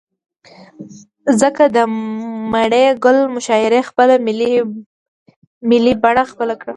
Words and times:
ځكه 1.39 1.65
د 1.75 1.77
مڼې 2.53 2.85
گل 3.05 3.17
مشاعرې 3.35 3.81
خپله 3.89 4.13
ملي 5.71 5.93
بڼه 6.03 6.23
خپله 6.31 6.53
كړه. 6.61 6.69